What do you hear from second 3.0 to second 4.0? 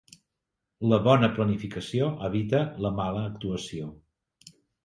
mala actuació.